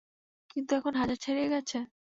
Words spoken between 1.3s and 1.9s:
গেছে!